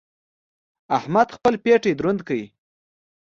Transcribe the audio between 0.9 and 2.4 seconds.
احمد خپل پېټی دروند کړ.